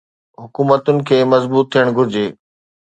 حڪومتن 0.43 0.97
کي 1.11 1.17
مضبوط 1.33 1.65
ٿيڻ 1.75 1.85
گهرجي. 1.95 2.27